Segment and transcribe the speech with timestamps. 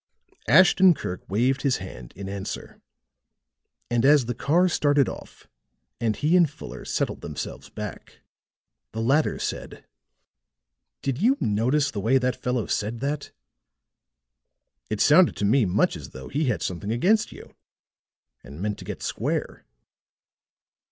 [0.47, 2.81] Ashton Kirk waved his hand in answer;
[3.91, 5.47] and as the car started off,
[5.99, 8.21] and he and Fuller settled themselves back,
[8.93, 9.85] the latter said:
[11.03, 13.29] "Did you notice the way that fellow said that?
[14.89, 17.53] It sounded to me much as though he had something against you,
[18.43, 19.65] and meant to get square."